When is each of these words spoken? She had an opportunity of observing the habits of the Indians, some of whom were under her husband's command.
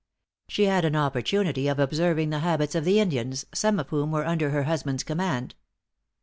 She 0.47 0.63
had 0.65 0.83
an 0.83 0.95
opportunity 0.95 1.67
of 1.67 1.77
observing 1.77 2.31
the 2.31 2.39
habits 2.39 2.73
of 2.73 2.85
the 2.85 2.99
Indians, 2.99 3.45
some 3.53 3.79
of 3.79 3.89
whom 3.89 4.09
were 4.11 4.25
under 4.25 4.49
her 4.49 4.63
husband's 4.63 5.03
command. 5.03 5.53